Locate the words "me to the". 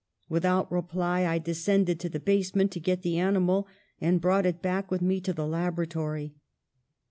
5.03-5.45